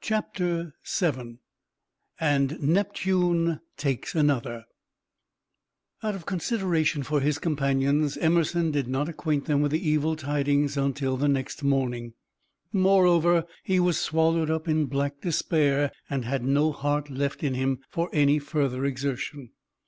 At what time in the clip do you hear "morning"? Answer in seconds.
11.64-12.12